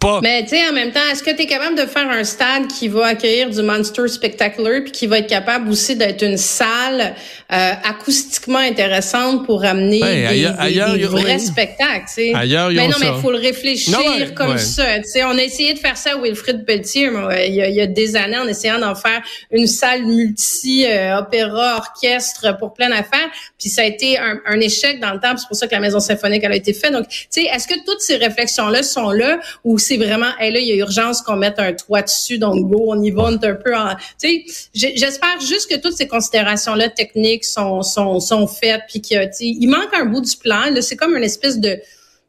pas. 0.00 0.20
Mais 0.22 0.42
tu 0.42 0.50
sais, 0.50 0.68
en 0.68 0.72
même 0.72 0.90
temps, 0.90 1.00
est-ce 1.12 1.22
que 1.22 1.30
tu 1.30 1.42
es 1.42 1.46
capable 1.46 1.76
de 1.76 1.86
faire 1.86 2.08
un 2.10 2.24
stade 2.24 2.66
qui 2.66 2.88
va 2.88 3.06
accueillir 3.06 3.50
du 3.50 3.62
Monster 3.62 4.08
Spectacular 4.08 4.82
puis 4.82 4.90
qui 4.90 5.06
va 5.06 5.18
être 5.18 5.28
capable 5.28 5.70
aussi 5.70 5.94
d'être 5.94 6.22
une 6.22 6.36
salle 6.36 7.14
euh, 7.52 7.72
acoustiquement 7.84 8.58
intéressante 8.58 9.46
pour 9.46 9.64
amener 9.64 10.00
des, 10.00 11.04
vrais 11.04 11.38
spectacles, 11.38 12.06
tu 12.08 12.14
sais. 12.14 12.34
Ailleurs, 12.34 12.70
mais 12.70 12.88
non, 12.88 12.96
mais 13.00 13.08
il 13.14 13.20
faut 13.20 13.30
le 13.30 13.38
réfléchir 13.38 14.34
comme 14.34 14.58
ça. 14.58 14.98
Tu 14.98 15.08
sais, 15.08 15.24
on 15.24 15.38
a 15.38 15.42
essayé 15.42 15.74
de 15.74 15.78
faire 15.78 15.96
ça 15.96 16.12
à 16.12 16.16
Wilfrid 16.16 16.64
Pelletier 16.64 17.10
il, 17.46 17.54
y 17.54 17.62
a, 17.62 17.68
il 17.68 17.74
y 17.74 17.80
a 17.80 17.86
des 17.86 18.16
années 18.16 18.38
en 18.38 18.48
essayant 18.48 18.78
d'en 18.78 18.94
faire 18.94 19.22
une 19.52 19.66
salle 19.66 20.04
multi 20.04 20.86
euh, 20.86 21.18
opéra 21.18 21.76
orchestre 21.76 22.56
pour 22.58 22.74
plein 22.74 22.88
d'affaires, 22.88 23.28
puis 23.58 23.68
ça 23.68 23.82
a 23.82 23.84
été 23.84 24.18
un, 24.18 24.40
un 24.46 24.60
échec 24.60 25.00
dans 25.00 25.12
le 25.12 25.20
temps. 25.20 25.36
C'est 25.36 25.46
pour 25.46 25.56
ça 25.56 25.66
que 25.66 25.74
la 25.74 25.80
maison 25.80 25.99
symphonique 26.00 26.42
elle 26.44 26.52
a 26.52 26.56
été 26.56 26.72
faite. 26.72 26.92
Donc, 26.92 27.08
tu 27.08 27.26
sais, 27.30 27.42
est-ce 27.42 27.68
que 27.68 27.74
toutes 27.84 28.00
ces 28.00 28.16
réflexions-là 28.16 28.82
sont 28.82 29.10
là 29.10 29.38
ou 29.64 29.78
c'est 29.78 29.96
vraiment, 29.96 30.30
hey, 30.38 30.52
là, 30.52 30.58
il 30.58 30.66
y 30.66 30.72
a 30.72 30.76
urgence 30.76 31.22
qu'on 31.22 31.36
mette 31.36 31.58
un 31.58 31.72
toit 31.72 32.02
dessus, 32.02 32.38
donc 32.38 32.68
go, 32.68 32.86
on 32.88 33.02
y 33.02 33.10
va, 33.10 33.24
on 33.24 33.38
est 33.38 33.44
un 33.44 33.54
peu 33.54 33.76
en... 33.76 33.94
Tu 34.20 34.44
sais, 34.74 34.92
j'espère 34.96 35.40
juste 35.40 35.70
que 35.70 35.76
toutes 35.76 35.96
ces 35.96 36.08
considérations-là 36.08 36.88
techniques 36.88 37.44
sont, 37.44 37.82
sont, 37.82 38.20
sont 38.20 38.46
faites, 38.46 38.82
puis 38.88 39.00
qu'il 39.00 39.30
il 39.40 39.68
manque 39.68 39.92
un 39.92 40.06
bout 40.06 40.20
du 40.20 40.36
plan. 40.36 40.70
Là, 40.70 40.82
c'est 40.82 40.96
comme 40.96 41.16
une 41.16 41.24
espèce 41.24 41.58
de 41.58 41.80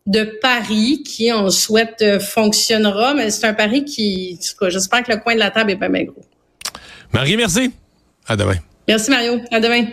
de 0.08 0.24
pari 0.42 1.04
qui, 1.04 1.32
on 1.32 1.50
souhaite, 1.50 2.02
euh, 2.02 2.20
fonctionnera, 2.20 3.14
mais 3.14 3.30
c'est 3.30 3.46
un 3.46 3.54
pari 3.54 3.86
qui, 3.86 4.40
j'espère 4.68 5.04
que 5.04 5.12
le 5.12 5.20
coin 5.20 5.36
de 5.36 5.40
la 5.40 5.52
table 5.52 5.72
est 5.72 5.76
pas 5.76 5.90
mal 5.90 6.06
gros. 6.06 6.26
Marie, 7.14 7.38
merci. 7.38 7.72
À 8.28 8.36
demain. 8.36 8.56
Merci, 8.88 9.12
Mario. 9.12 9.42
À 9.52 9.60
demain. 9.60 9.86